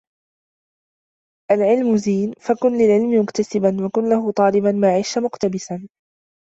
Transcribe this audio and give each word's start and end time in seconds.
العلم 1.51 1.97
زين 1.97 2.31
فكن 2.39 2.77
للعلم 2.77 3.21
مكتسبا 3.23 3.85
وكن 3.85 4.09
له 4.09 4.31
طالبا 4.31 4.71
ما 4.71 4.95
عشت 4.97 5.17
مقتبسا 5.19 5.87